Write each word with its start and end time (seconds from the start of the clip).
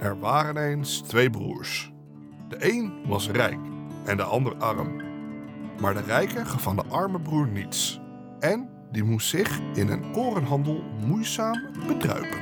Er 0.00 0.18
waren 0.18 0.56
eens 0.56 1.00
twee 1.00 1.30
broers. 1.30 1.92
De 2.48 2.72
een 2.72 2.92
was 3.06 3.28
rijk 3.28 3.58
en 4.04 4.16
de 4.16 4.22
ander 4.22 4.54
arm. 4.54 5.02
Maar 5.80 5.94
de 5.94 6.02
rijke 6.02 6.44
gaf 6.44 6.62
van 6.62 6.76
de 6.76 6.84
arme 6.88 7.20
broer 7.20 7.46
niets. 7.46 8.00
En 8.38 8.68
die 8.90 9.04
moest 9.04 9.28
zich 9.28 9.60
in 9.74 9.88
een 9.88 10.12
korenhandel 10.12 10.82
moeizaam 11.06 11.62
bedruipen. 11.86 12.38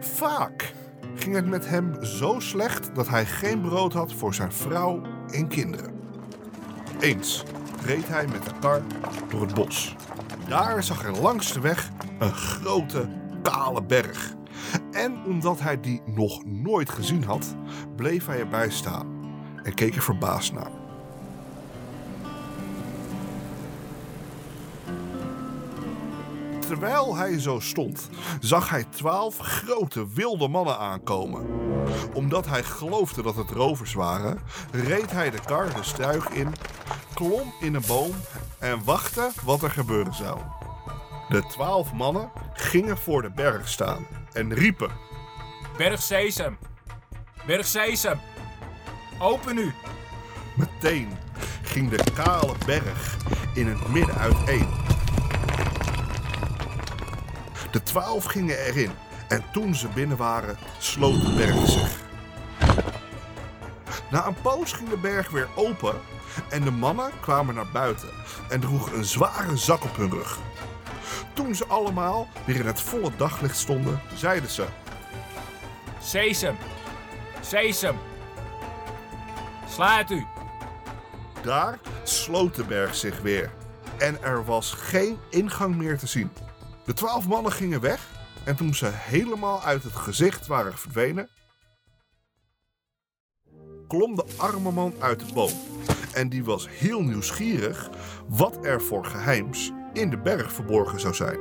Vaak 0.00 0.74
ging 1.14 1.34
het 1.34 1.46
met 1.46 1.68
hem 1.68 2.04
zo 2.04 2.40
slecht 2.40 2.94
dat 2.94 3.08
hij 3.08 3.26
geen 3.26 3.60
brood 3.60 3.92
had 3.92 4.12
voor 4.12 4.34
zijn 4.34 4.52
vrouw 4.52 5.02
en 5.30 5.48
kinderen. 5.48 5.94
Eens 7.00 7.44
reed 7.84 8.08
hij 8.08 8.26
met 8.26 8.44
de 8.44 8.52
kar 8.60 8.82
door 9.28 9.40
het 9.40 9.54
bos. 9.54 9.96
Daar 10.48 10.82
zag 10.82 11.02
hij 11.02 11.20
langs 11.20 11.52
de 11.52 11.60
weg 11.60 11.90
een 12.18 12.34
grote, 12.34 13.08
kale 13.42 13.82
berg. 13.82 14.36
En 14.98 15.24
omdat 15.24 15.60
hij 15.60 15.80
die 15.80 16.02
nog 16.04 16.44
nooit 16.44 16.90
gezien 16.90 17.24
had, 17.24 17.54
bleef 17.96 18.26
hij 18.26 18.38
erbij 18.38 18.70
staan 18.70 19.06
en 19.62 19.74
keek 19.74 19.94
er 19.96 20.02
verbaasd 20.02 20.52
naar. 20.52 20.70
Terwijl 26.60 27.16
hij 27.16 27.40
zo 27.40 27.60
stond, 27.60 28.08
zag 28.40 28.70
hij 28.70 28.84
twaalf 28.84 29.38
grote 29.38 30.06
wilde 30.14 30.48
mannen 30.48 30.78
aankomen. 30.78 31.46
Omdat 32.14 32.46
hij 32.46 32.62
geloofde 32.62 33.22
dat 33.22 33.36
het 33.36 33.50
rovers 33.50 33.94
waren, 33.94 34.38
reed 34.70 35.10
hij 35.10 35.30
de 35.30 35.40
kar 35.46 35.74
de 35.74 35.82
struik 35.82 36.28
in, 36.28 36.52
klom 37.14 37.52
in 37.60 37.74
een 37.74 37.86
boom 37.86 38.14
en 38.58 38.84
wachtte 38.84 39.30
wat 39.44 39.62
er 39.62 39.70
gebeuren 39.70 40.14
zou. 40.14 40.38
De 41.28 41.42
twaalf 41.42 41.92
mannen 41.92 42.30
gingen 42.52 42.98
voor 42.98 43.22
de 43.22 43.30
berg 43.30 43.68
staan 43.68 44.17
en 44.38 44.54
riepen. 44.54 44.90
Berg 45.76 46.02
Sesam. 46.02 46.58
Berg 47.46 47.66
Sesam. 47.66 48.20
Open 49.18 49.54
nu. 49.54 49.72
Meteen 50.54 51.08
ging 51.62 51.90
de 51.90 52.10
kale 52.12 52.54
berg 52.66 53.16
in 53.54 53.66
het 53.66 53.88
midden 53.88 54.14
uiteen. 54.14 54.68
De 57.70 57.82
twaalf 57.82 58.24
gingen 58.24 58.58
erin 58.58 58.90
en 59.28 59.44
toen 59.52 59.74
ze 59.74 59.88
binnen 59.88 60.16
waren, 60.16 60.58
sloot 60.78 61.20
de 61.22 61.34
berg 61.36 61.68
zich. 61.68 62.00
Na 64.10 64.26
een 64.26 64.40
poos 64.42 64.72
ging 64.72 64.88
de 64.88 64.96
berg 64.96 65.30
weer 65.30 65.48
open 65.54 65.94
en 66.48 66.62
de 66.62 66.70
mannen 66.70 67.10
kwamen 67.20 67.54
naar 67.54 67.70
buiten 67.72 68.08
en 68.48 68.60
droegen 68.60 68.96
een 68.96 69.04
zware 69.04 69.56
zak 69.56 69.84
op 69.84 69.96
hun 69.96 70.10
rug. 70.10 70.38
Toen 71.38 71.54
ze 71.54 71.66
allemaal 71.66 72.28
weer 72.46 72.56
in 72.56 72.66
het 72.66 72.80
volle 72.80 73.10
daglicht 73.16 73.56
stonden, 73.56 74.00
zeiden 74.14 74.50
ze: 74.50 74.66
Sesam. 76.00 76.56
Sesam. 77.40 77.96
Sluit 79.68 80.10
u. 80.10 80.26
Daar 81.42 81.78
sloot 82.02 82.54
de 82.54 82.64
berg 82.64 82.94
zich 82.94 83.20
weer 83.20 83.52
en 83.98 84.22
er 84.22 84.44
was 84.44 84.72
geen 84.72 85.18
ingang 85.30 85.76
meer 85.76 85.98
te 85.98 86.06
zien. 86.06 86.30
De 86.84 86.92
twaalf 86.92 87.26
mannen 87.26 87.52
gingen 87.52 87.80
weg 87.80 88.08
en 88.44 88.56
toen 88.56 88.74
ze 88.74 88.86
helemaal 88.92 89.62
uit 89.62 89.82
het 89.82 89.96
gezicht 89.96 90.46
waren 90.46 90.78
verdwenen, 90.78 91.28
klom 93.88 94.14
de 94.14 94.24
arme 94.36 94.70
man 94.70 94.94
uit 94.98 95.20
de 95.20 95.32
boom. 95.32 95.52
En 96.14 96.28
die 96.28 96.44
was 96.44 96.68
heel 96.68 97.02
nieuwsgierig 97.02 97.90
wat 98.28 98.58
er 98.64 98.82
voor 98.82 99.04
geheims 99.04 99.72
in 99.92 100.10
de 100.10 100.18
berg 100.18 100.52
verborgen 100.52 101.00
zou 101.00 101.14
zijn. 101.14 101.38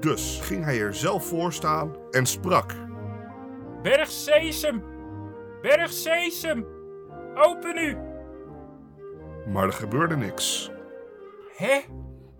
Dus 0.00 0.38
ging 0.42 0.64
hij 0.64 0.80
er 0.80 0.94
zelf 0.94 1.28
voor 1.28 1.52
staan 1.52 1.96
en 2.10 2.26
sprak. 2.26 2.72
Berg 3.82 4.10
Sesam. 4.10 4.82
Berg 5.62 5.92
Sesam. 5.92 6.66
Open 7.34 7.76
u. 7.76 7.96
Maar 9.50 9.66
er 9.66 9.72
gebeurde 9.72 10.16
niks. 10.16 10.70
Hè? 11.56 11.80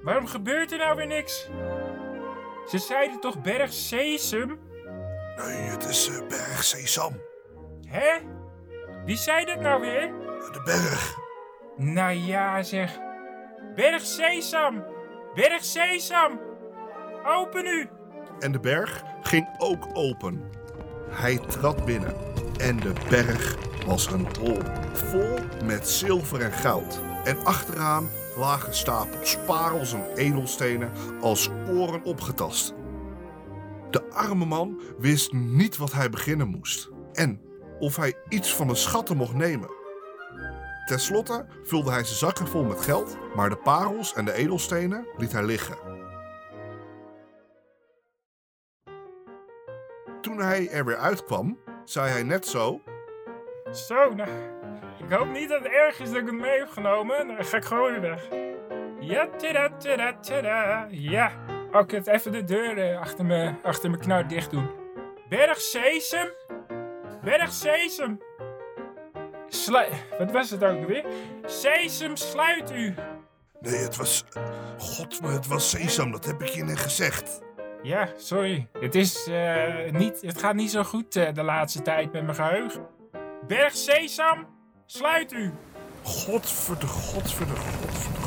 Waarom 0.02 0.26
gebeurt 0.26 0.72
er 0.72 0.78
nou 0.78 0.96
weer 0.96 1.06
niks? 1.06 1.50
Ze 2.66 2.78
zeiden 2.78 3.20
toch 3.20 3.42
Berg 3.42 3.72
Sesam? 3.72 4.58
Nee, 5.36 5.56
het 5.56 5.84
is 5.84 6.08
eh, 6.08 6.26
berg 6.28 6.64
Sesam. 6.64 7.12
Hè? 7.86 8.18
Wie 9.04 9.16
zei 9.16 9.44
dat 9.44 9.60
nou 9.60 9.80
weer? 9.80 10.12
De 10.52 10.62
berg. 10.64 11.18
Nou 11.76 12.12
ja, 12.12 12.62
zeg. 12.62 12.98
Berg 13.74 14.06
Sesam! 14.06 14.84
Berg 15.34 15.64
Sesam! 15.64 16.40
Open 17.24 17.66
u! 17.66 17.88
En 18.38 18.52
de 18.52 18.60
berg 18.60 19.02
ging 19.22 19.48
ook 19.58 19.88
open. 19.92 20.42
Hij 21.08 21.38
trad 21.38 21.84
binnen 21.84 22.14
en 22.56 22.76
de 22.76 22.92
berg 23.08 23.56
was 23.86 24.06
een 24.06 24.26
hol, 24.40 24.58
vol 24.92 25.38
met 25.64 25.88
zilver 25.88 26.40
en 26.40 26.52
goud. 26.52 27.00
En 27.24 27.44
achteraan 27.44 28.08
lagen 28.36 28.74
stapels 28.74 29.38
parels 29.46 29.92
en 29.92 30.14
edelstenen 30.14 30.92
als 31.20 31.50
koren 31.66 32.04
opgetast. 32.04 32.74
De 33.90 34.10
arme 34.10 34.44
man 34.44 34.80
wist 34.98 35.32
niet 35.32 35.76
wat 35.76 35.92
hij 35.92 36.10
beginnen 36.10 36.48
moest 36.48 36.90
en 37.12 37.40
of 37.78 37.96
hij 37.96 38.14
iets 38.28 38.54
van 38.54 38.66
de 38.66 38.74
schatten 38.74 39.16
mocht 39.16 39.34
nemen. 39.34 39.70
Ten 40.84 41.00
slotte 41.00 41.46
vulde 41.62 41.90
hij 41.90 42.04
zijn 42.04 42.18
zakken 42.18 42.46
vol 42.46 42.64
met 42.64 42.80
geld, 42.80 43.18
maar 43.34 43.48
de 43.48 43.56
parels 43.56 44.14
en 44.14 44.24
de 44.24 44.32
edelstenen 44.32 45.06
liet 45.16 45.32
hij 45.32 45.44
liggen. 45.44 45.76
Toen 50.20 50.38
hij 50.38 50.70
er 50.70 50.84
weer 50.84 50.96
uitkwam, 50.96 51.58
zei 51.84 52.10
hij 52.10 52.22
net 52.22 52.46
zo: 52.46 52.80
Zo, 53.72 54.14
nou. 54.14 54.30
Ik 54.98 55.12
hoop 55.12 55.28
niet 55.28 55.48
dat 55.48 55.62
het 55.62 55.72
erg 55.72 56.00
is 56.00 56.08
dat 56.08 56.16
ik 56.16 56.26
het 56.26 56.34
mee 56.34 56.58
heb 56.58 56.68
genomen. 56.68 57.26
Dan 57.26 57.44
ga 57.44 57.56
ik 57.56 57.64
gewoon 57.64 57.90
weer 57.90 58.00
weg. 58.00 58.28
Ja, 59.00 59.28
tada, 59.36 59.76
tada, 59.76 60.18
tada. 60.18 60.86
Ja. 60.90 61.32
Oh, 61.72 61.80
ik 61.86 62.06
even 62.06 62.32
de 62.32 62.44
deur 62.44 62.78
eh, 62.78 63.00
achter 63.00 63.24
me, 63.24 63.54
achter 63.62 63.90
me 63.90 63.98
knar 63.98 64.28
dicht 64.28 64.50
doen. 64.50 64.70
Berg 65.28 65.60
Sesam. 65.60 66.28
Berg 67.22 67.52
Sesam. 67.52 68.18
Slu 69.54 69.84
Wat 70.18 70.30
was 70.30 70.50
het 70.50 70.64
ook 70.64 70.86
weer? 70.86 71.04
Sesam, 71.46 72.16
sluit 72.16 72.70
u. 72.72 72.94
Nee, 73.60 73.76
het 73.76 73.96
was. 73.96 74.24
God, 74.78 75.20
maar 75.20 75.32
het 75.32 75.46
was 75.46 75.70
sesam, 75.70 76.10
dat 76.10 76.24
heb 76.24 76.42
ik 76.42 76.48
je 76.48 76.64
net 76.64 76.78
gezegd. 76.78 77.40
Ja, 77.82 78.08
sorry. 78.16 78.68
Het, 78.80 78.94
is, 78.94 79.26
eh, 79.26 79.90
niet, 79.90 80.20
het 80.20 80.38
gaat 80.38 80.54
niet 80.54 80.70
zo 80.70 80.82
goed 80.82 81.16
eh, 81.16 81.32
de 81.32 81.42
laatste 81.42 81.82
tijd 81.82 82.12
met 82.12 82.22
mijn 82.22 82.34
geheugen. 82.34 82.86
Berg 83.46 83.76
Sesam, 83.76 84.46
sluit 84.86 85.32
u. 85.32 85.52
Godverde, 86.02 86.86
godverde, 86.86 87.54
godverde. 87.54 88.20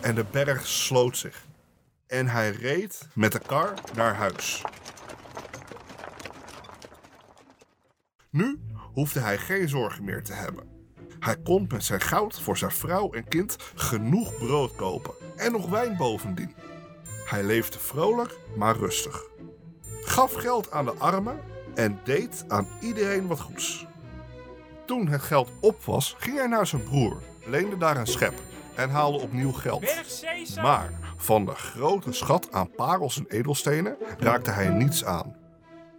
En 0.00 0.14
de 0.14 0.24
berg 0.30 0.66
sloot 0.66 1.16
zich. 1.16 1.44
En 2.06 2.26
hij 2.26 2.50
reed 2.50 3.08
met 3.14 3.32
de 3.32 3.38
kar 3.38 3.74
naar 3.94 4.14
huis. 4.14 4.62
Nu 8.30 8.60
hoefde 8.94 9.20
hij 9.20 9.38
geen 9.38 9.68
zorgen 9.68 10.04
meer 10.04 10.22
te 10.22 10.32
hebben. 10.32 10.64
Hij 11.18 11.36
kon 11.36 11.66
met 11.68 11.84
zijn 11.84 12.00
goud 12.00 12.40
voor 12.40 12.56
zijn 12.56 12.70
vrouw 12.70 13.12
en 13.12 13.28
kind 13.28 13.56
genoeg 13.74 14.38
brood 14.38 14.74
kopen 14.74 15.14
en 15.36 15.52
nog 15.52 15.68
wijn 15.68 15.96
bovendien. 15.96 16.54
Hij 17.24 17.44
leefde 17.44 17.78
vrolijk, 17.78 18.38
maar 18.56 18.76
rustig. 18.76 19.24
Gaf 20.00 20.32
geld 20.32 20.70
aan 20.70 20.84
de 20.84 20.94
armen 20.98 21.40
en 21.74 22.00
deed 22.04 22.44
aan 22.48 22.68
iedereen 22.80 23.26
wat 23.26 23.40
goeds. 23.40 23.86
Toen 24.86 25.08
het 25.08 25.22
geld 25.22 25.50
op 25.60 25.84
was, 25.84 26.14
ging 26.18 26.36
hij 26.36 26.46
naar 26.46 26.66
zijn 26.66 26.82
broer, 26.82 27.22
leende 27.44 27.76
daar 27.76 27.96
een 27.96 28.06
schep 28.06 28.34
en 28.74 28.90
haalde 28.90 29.18
opnieuw 29.18 29.52
geld. 29.52 29.94
Maar 30.62 30.90
van 31.16 31.44
de 31.44 31.54
grote 31.54 32.12
schat 32.12 32.52
aan 32.52 32.70
parels 32.70 33.18
en 33.18 33.26
edelstenen 33.28 33.96
raakte 34.18 34.50
hij 34.50 34.68
niets 34.68 35.04
aan. 35.04 35.36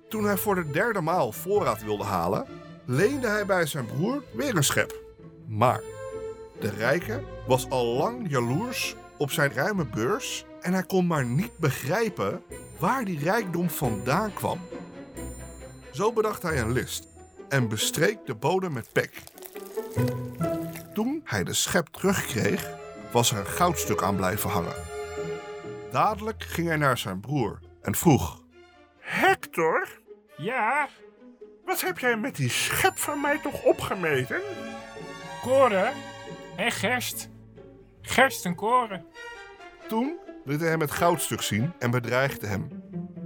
Toen 0.09 0.25
hij 0.25 0.37
voor 0.37 0.55
de 0.55 0.69
derde 0.69 1.01
maal 1.01 1.31
voorraad 1.31 1.83
wilde 1.83 2.03
halen, 2.03 2.45
leende 2.85 3.27
hij 3.27 3.45
bij 3.45 3.65
zijn 3.65 3.85
broer 3.85 4.23
weer 4.33 4.55
een 4.55 4.63
schep. 4.63 4.95
Maar 5.47 5.81
de 6.59 6.69
rijke 6.69 7.23
was 7.47 7.69
al 7.69 7.85
lang 7.85 8.29
jaloers 8.29 8.95
op 9.17 9.31
zijn 9.31 9.53
ruime 9.53 9.85
beurs 9.85 10.45
en 10.61 10.73
hij 10.73 10.83
kon 10.83 11.07
maar 11.07 11.25
niet 11.25 11.57
begrijpen 11.57 12.43
waar 12.79 13.05
die 13.05 13.19
rijkdom 13.19 13.69
vandaan 13.69 14.33
kwam. 14.33 14.59
Zo 15.91 16.13
bedacht 16.13 16.41
hij 16.41 16.59
een 16.59 16.71
list 16.71 17.07
en 17.49 17.67
bestreek 17.67 18.25
de 18.25 18.35
bodem 18.35 18.73
met 18.73 18.91
pek. 18.91 19.23
Toen 20.93 21.21
hij 21.23 21.43
de 21.43 21.53
schep 21.53 21.87
terugkreeg, 21.87 22.69
was 23.11 23.31
er 23.31 23.37
een 23.37 23.45
goudstuk 23.45 24.01
aan 24.01 24.15
blijven 24.15 24.49
hangen. 24.49 24.75
Dadelijk 25.91 26.43
ging 26.43 26.67
hij 26.67 26.77
naar 26.77 26.97
zijn 26.97 27.19
broer 27.19 27.59
en 27.81 27.95
vroeg: 27.95 28.41
Hector, 28.99 29.87
Ja, 30.37 30.89
wat 31.65 31.81
heb 31.81 31.99
jij 31.99 32.17
met 32.17 32.35
die 32.35 32.49
schep 32.49 32.97
van 32.97 33.21
mij 33.21 33.39
toch 33.39 33.63
opgemeten? 33.63 34.41
koren 35.41 35.93
en 36.55 36.71
gerst. 36.71 37.29
Gerst 38.01 38.45
en 38.45 38.55
koren. 38.55 39.05
Toen 39.87 40.17
liet 40.43 40.59
hij 40.59 40.69
hem 40.69 40.79
het 40.79 40.91
goudstuk 40.91 41.41
zien 41.41 41.73
en 41.79 41.91
bedreigde 41.91 42.47
hem. 42.47 42.83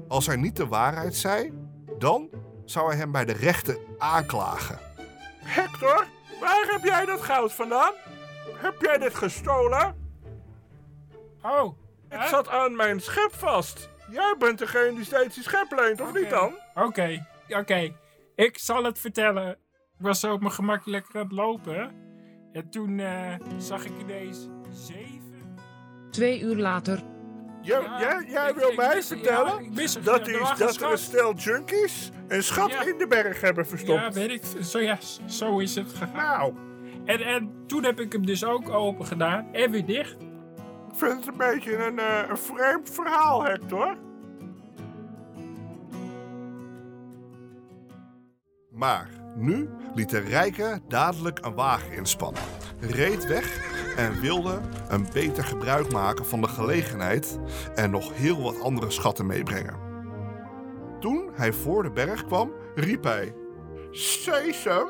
Als 0.07 0.25
hij 0.25 0.35
niet 0.35 0.55
de 0.55 0.67
waarheid 0.67 1.15
zei, 1.15 1.53
dan 1.97 2.29
zou 2.65 2.87
hij 2.89 2.97
hem 2.97 3.11
bij 3.11 3.25
de 3.25 3.33
rechter 3.33 3.77
aanklagen. 3.97 4.79
Hector, 5.43 6.07
waar 6.39 6.65
heb 6.69 6.83
jij 6.83 7.05
dat 7.05 7.21
goud 7.21 7.53
vandaan? 7.53 7.93
Heb 8.55 8.75
jij 8.81 8.97
dit 8.97 9.15
gestolen? 9.15 9.95
Oh, 11.41 11.77
Het 12.09 12.29
zat 12.29 12.47
aan 12.47 12.75
mijn 12.75 13.01
schep 13.01 13.33
vast. 13.33 13.89
Jij 14.11 14.35
bent 14.39 14.59
degene 14.59 14.95
die 14.95 15.05
steeds 15.05 15.35
die 15.35 15.43
schep 15.43 15.71
leent, 15.71 16.01
of 16.01 16.13
niet 16.13 16.29
dan? 16.29 16.53
Oké, 16.75 17.25
oké. 17.49 17.93
Ik 18.39 18.57
zal 18.57 18.83
het 18.83 18.99
vertellen. 18.99 19.49
Ik 19.97 20.05
was 20.05 20.19
zo 20.19 20.33
op 20.33 20.39
mijn 20.39 20.51
gemak 20.51 20.85
lekker 20.85 21.15
aan 21.15 21.21
het 21.23 21.31
lopen. 21.31 21.91
En 22.51 22.69
toen 22.69 22.99
eh, 22.99 23.33
zag 23.57 23.85
ik 23.85 23.91
ineens 24.01 24.47
zeven... 24.71 25.55
Twee 26.11 26.39
uur 26.41 26.55
later. 26.55 27.03
Jij, 27.61 27.81
Ja, 27.81 27.99
jij, 27.99 28.25
jij 28.29 28.49
ik- 28.49 28.55
wil 28.55 28.69
ik 28.69 28.75
mij 28.77 29.03
vertellen 29.03 29.63
ja, 29.63 30.01
dat, 30.03 30.25
die, 30.25 30.33
er 30.37 30.39
dat 30.39 30.59
er 30.59 30.69
schat. 30.73 30.91
een 30.91 30.97
stel 30.97 31.33
junkies 31.33 32.11
een 32.27 32.43
schat 32.43 32.71
Ja. 32.71 32.81
in 32.85 32.97
de 32.97 33.07
berg 33.07 33.41
hebben 33.41 33.67
verstopt? 33.67 33.99
Ja, 34.01 34.11
weet 34.11 34.29
ik. 34.31 34.63
Zo, 34.63 34.79
ja, 34.79 34.97
zo 35.25 35.59
is 35.59 35.75
het 35.75 35.89
gegaan. 35.93 36.13
Nou, 36.15 36.53
En, 37.05 37.19
en 37.21 37.63
toen 37.67 37.83
heb 37.83 37.99
ik 37.99 38.11
hem 38.11 38.25
dus 38.25 38.45
ook 38.45 38.69
open 38.69 39.05
gedaan 39.05 39.53
en 39.53 39.71
weer 39.71 39.85
dicht. 39.85 40.17
ik 40.91 40.95
vind 40.95 41.11
het 41.13 41.27
een 41.27 41.37
beetje 41.37 41.85
een, 41.85 41.99
eh, 41.99 42.23
een 42.29 42.37
vreemd 42.37 42.89
verhaal, 42.89 43.43
Hector. 43.43 43.97
Maar 48.79 49.09
nu 49.35 49.69
liet 49.95 50.09
de 50.09 50.19
rijke 50.19 50.81
dadelijk 50.87 51.45
een 51.45 51.53
wagen 51.53 51.93
inspannen, 51.93 52.41
reed 52.79 53.25
weg 53.25 53.77
en 53.95 54.19
wilde 54.19 54.59
een 54.89 55.07
beter 55.13 55.43
gebruik 55.43 55.91
maken 55.91 56.25
van 56.25 56.41
de 56.41 56.47
gelegenheid 56.47 57.39
en 57.75 57.91
nog 57.91 58.13
heel 58.13 58.41
wat 58.41 58.61
andere 58.61 58.91
schatten 58.91 59.25
meebrengen. 59.25 59.79
Toen 60.99 61.29
hij 61.33 61.53
voor 61.53 61.83
de 61.83 61.91
berg 61.91 62.25
kwam, 62.25 62.51
riep 62.75 63.03
hij: 63.03 63.35
Sesam, 63.91 64.87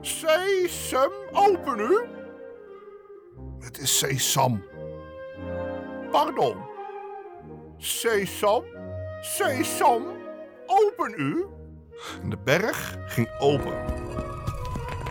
sesam, 0.00 1.10
open 1.32 1.78
u. 1.78 2.00
Het 3.58 3.78
is 3.78 3.98
Sesam. 3.98 4.64
Pardon. 6.10 6.56
Sesam, 7.76 8.64
sesam, 9.20 10.02
open 10.66 11.14
u. 11.16 11.46
De 12.28 12.38
berg 12.44 12.96
ging 13.06 13.28
open. 13.38 13.74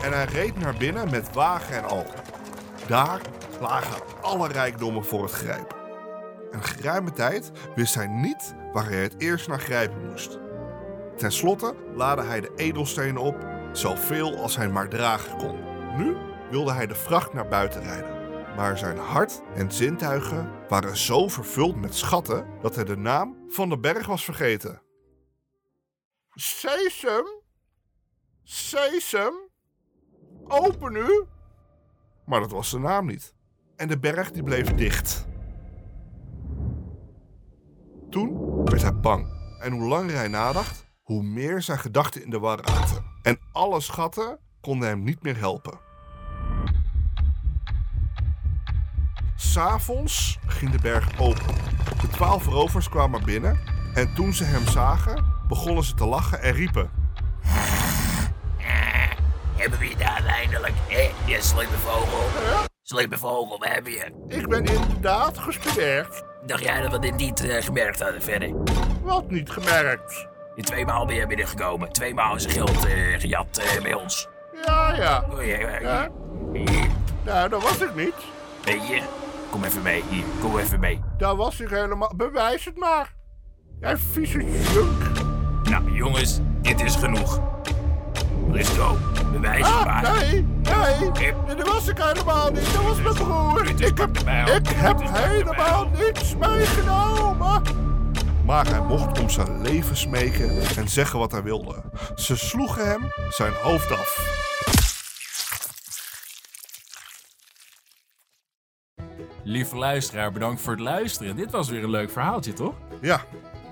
En 0.03 0.11
hij 0.11 0.25
reed 0.25 0.59
naar 0.59 0.75
binnen 0.77 1.09
met 1.09 1.33
wagen 1.33 1.75
en 1.77 1.83
al. 1.83 2.05
Daar 2.87 3.21
lagen 3.59 4.01
alle 4.21 4.47
rijkdommen 4.47 5.05
voor 5.05 5.23
het 5.23 5.31
grijpen. 5.31 5.75
Een 6.51 6.63
geruime 6.63 7.11
tijd 7.11 7.51
wist 7.75 7.95
hij 7.95 8.07
niet 8.07 8.55
waar 8.73 8.85
hij 8.85 9.01
het 9.01 9.15
eerst 9.17 9.47
naar 9.47 9.59
grijpen 9.59 10.09
moest. 10.09 10.39
Ten 11.17 11.31
slotte 11.31 11.75
laadde 11.95 12.23
hij 12.23 12.41
de 12.41 12.51
edelstenen 12.55 13.21
op, 13.21 13.35
zoveel 13.71 14.37
als 14.37 14.55
hij 14.55 14.69
maar 14.69 14.89
dragen 14.89 15.37
kon. 15.37 15.59
Nu 15.97 16.15
wilde 16.49 16.73
hij 16.73 16.87
de 16.87 16.95
vracht 16.95 17.33
naar 17.33 17.47
buiten 17.47 17.83
rijden. 17.83 18.19
Maar 18.55 18.77
zijn 18.77 18.97
hart 18.97 19.41
en 19.55 19.71
zintuigen 19.71 20.49
waren 20.69 20.97
zo 20.97 21.27
vervuld 21.27 21.75
met 21.75 21.95
schatten 21.95 22.45
dat 22.61 22.75
hij 22.75 22.83
de 22.83 22.97
naam 22.97 23.35
van 23.47 23.69
de 23.69 23.79
berg 23.79 24.07
was 24.07 24.23
vergeten. 24.23 24.81
Sesam, 26.33 27.25
sesam, 28.43 29.33
open 30.47 30.95
u. 30.95 31.25
Maar 32.25 32.39
dat 32.39 32.51
was 32.51 32.71
de 32.71 32.79
naam 32.79 33.05
niet. 33.05 33.33
En 33.75 33.87
de 33.87 33.99
berg 33.99 34.31
die 34.31 34.43
bleef 34.43 34.73
dicht. 34.73 35.27
Toen 38.09 38.63
werd 38.65 38.81
hij 38.81 38.99
bang. 38.99 39.39
En 39.59 39.71
hoe 39.71 39.87
langer 39.87 40.15
hij 40.15 40.27
nadacht, 40.27 40.85
hoe 41.01 41.23
meer 41.23 41.61
zijn 41.61 41.79
gedachten 41.79 42.23
in 42.23 42.29
de 42.29 42.39
war 42.39 42.59
raakten. 42.61 43.05
En 43.21 43.39
alle 43.51 43.81
schatten 43.81 44.39
konden 44.61 44.87
hem 44.87 45.03
niet 45.03 45.23
meer 45.23 45.37
helpen. 45.37 45.79
S'avonds 49.35 50.39
ging 50.45 50.71
de 50.71 50.81
berg 50.81 51.19
open. 51.19 51.55
De 52.01 52.07
twaalf 52.11 52.45
rovers 52.45 52.89
kwamen 52.89 53.23
binnen 53.23 53.59
en 53.93 54.13
toen 54.13 54.33
ze 54.33 54.43
hem 54.43 54.67
zagen, 54.67 55.25
begonnen 55.51 55.83
ze 55.83 55.93
te 55.93 56.05
lachen 56.05 56.41
en 56.41 56.53
riepen. 56.53 56.89
Hebben 59.55 59.79
we 59.79 59.87
je 59.89 59.95
daar 59.95 60.25
eindelijk? 60.25 60.73
Hé, 60.87 61.09
je 61.25 61.41
slimme 61.41 61.77
vogel. 61.77 62.19
Slimme 62.81 63.17
vogel, 63.17 63.59
we 63.59 63.67
hebben 63.67 63.91
je. 63.91 64.11
Ik 64.27 64.47
ben 64.47 64.65
inderdaad 64.65 65.37
gestudeerd. 65.37 66.23
Dacht 66.45 66.63
jij 66.63 66.81
dat 66.81 66.91
we 66.91 66.99
dit 66.99 67.15
niet 67.15 67.43
eh, 67.49 67.63
gemerkt 67.63 67.99
hadden 68.01 68.21
verder? 68.21 68.53
Wat 69.01 69.29
niet 69.29 69.49
gemerkt. 69.49 70.27
Je 70.55 70.61
tweemaal 70.61 71.05
ben 71.05 71.15
je 71.15 71.27
binnengekomen. 71.27 71.91
Tweemaal 71.91 72.35
is 72.35 72.45
er 72.45 72.51
geld 72.51 72.85
eh, 72.85 73.19
gejat 73.19 73.57
eh, 73.57 73.81
bij 73.81 73.93
ons. 73.93 74.27
Ja, 74.65 74.95
ja. 74.95 75.25
Ja, 75.35 75.41
ja, 75.41 75.79
Ja. 75.79 76.09
Hier, 76.53 76.87
Nou, 77.25 77.49
dat 77.49 77.63
was 77.63 77.81
ik 77.81 77.95
niet. 77.95 78.15
weet 78.63 78.87
je? 78.87 79.01
Kom 79.49 79.63
even 79.63 79.81
mee, 79.81 80.03
hier, 80.09 80.23
kom 80.41 80.57
even 80.57 80.79
mee. 80.79 81.01
Daar 81.17 81.35
was 81.35 81.59
ik 81.59 81.69
helemaal. 81.69 82.13
Bewijs 82.15 82.65
het 82.65 82.77
maar. 82.77 83.13
Jij 83.79 83.97
vieze 83.97 84.43
junk. 84.73 85.10
Jongens, 86.01 86.39
dit 86.61 86.81
is 86.81 86.95
genoeg. 86.95 87.39
Let's 88.51 88.69
go. 88.69 88.97
Bewijs 89.31 89.65
het 89.67 89.75
Ah, 89.75 89.85
maar. 89.85 90.01
nee, 90.19 90.41
nee. 90.41 91.11
Dat 91.55 91.67
was 91.67 91.87
ik 91.87 91.97
helemaal 91.97 92.51
niet. 92.51 92.73
Dat 92.73 92.83
was 92.83 93.01
mijn 93.01 93.13
broer. 93.13 93.69
Ik 93.69 93.97
heb, 93.97 94.17
ik 94.63 94.67
heb 94.67 94.99
helemaal 95.03 95.89
niets 95.89 96.35
meegenomen. 96.35 97.61
Maar 98.45 98.67
hij 98.67 98.81
mocht 98.81 99.19
om 99.19 99.29
zijn 99.29 99.61
leven 99.61 99.97
smeken 99.97 100.61
en 100.77 100.89
zeggen 100.89 101.19
wat 101.19 101.31
hij 101.31 101.43
wilde. 101.43 101.83
Ze 102.15 102.35
sloegen 102.37 102.87
hem 102.87 103.11
zijn 103.29 103.53
hoofd 103.63 103.91
af. 103.91 104.39
Lieve 109.43 109.75
luisteraar, 109.75 110.31
bedankt 110.31 110.61
voor 110.61 110.71
het 110.71 110.81
luisteren. 110.81 111.35
Dit 111.35 111.51
was 111.51 111.69
weer 111.69 111.83
een 111.83 111.89
leuk 111.89 112.11
verhaaltje, 112.11 112.53
toch? 112.53 112.73
Ja, 113.01 113.21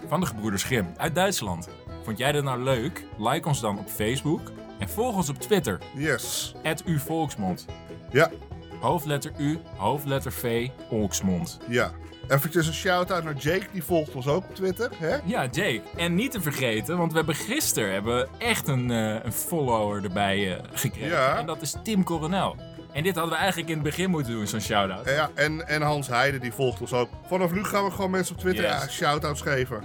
Van 0.07 0.19
de 0.19 0.25
gebroeders 0.25 0.63
Grimm 0.63 0.93
uit 0.97 1.15
Duitsland. 1.15 1.69
Vond 2.09 2.21
jij 2.21 2.31
dit 2.31 2.43
nou 2.43 2.63
leuk? 2.63 3.05
Like 3.17 3.47
ons 3.47 3.59
dan 3.59 3.79
op 3.79 3.89
Facebook 3.89 4.51
en 4.79 4.89
volg 4.89 5.15
ons 5.15 5.29
op 5.29 5.39
Twitter, 5.39 5.79
yes. 5.95 6.53
@uvolksmond. 6.85 7.65
Ja, 8.11 8.31
Hoofdletter 8.79 9.31
U, 9.37 9.59
hoofdletter 9.77 10.31
V, 10.31 10.67
Volksmond. 10.89 11.59
ja. 11.67 11.91
Eventjes 12.27 12.67
een 12.67 12.73
shout-out 12.73 13.23
naar 13.23 13.35
Jake, 13.35 13.65
die 13.71 13.83
volgt 13.83 14.15
ons 14.15 14.27
ook 14.27 14.43
op 14.43 14.55
Twitter. 14.55 14.91
Hè? 14.97 15.17
Ja, 15.25 15.41
Jake. 15.51 15.81
En 15.97 16.15
niet 16.15 16.31
te 16.31 16.41
vergeten, 16.41 16.97
want 16.97 17.11
we 17.11 17.17
hebben 17.17 17.35
gisteren 17.35 17.93
hebben 17.93 18.27
echt 18.37 18.67
een, 18.67 18.91
eh, 18.91 19.23
een 19.23 19.33
follower 19.33 20.03
erbij 20.03 20.55
eh, 20.57 20.63
gekregen. 20.73 21.09
Ja. 21.09 21.37
En 21.37 21.45
dat 21.45 21.61
is 21.61 21.75
Tim 21.83 22.03
Coronel. 22.03 22.55
En 22.93 23.03
dit 23.03 23.15
hadden 23.15 23.33
we 23.33 23.39
eigenlijk 23.39 23.69
in 23.69 23.75
het 23.77 23.83
begin 23.85 24.09
moeten 24.09 24.33
doen, 24.33 24.47
zo'n 24.47 24.61
shout-out. 24.61 25.09
Ja, 25.09 25.29
en, 25.35 25.67
en 25.67 25.81
Hans 25.81 26.07
Heide, 26.07 26.39
die 26.39 26.53
volgt 26.53 26.81
ons 26.81 26.93
ook. 26.93 27.09
Vanaf 27.27 27.51
nu 27.51 27.63
gaan 27.63 27.83
we 27.85 27.91
gewoon 27.91 28.11
mensen 28.11 28.35
op 28.35 28.41
Twitter 28.41 28.63
Yes. 28.63 28.83
ja, 28.83 28.87
shout-outs 28.89 29.41
geven. 29.41 29.83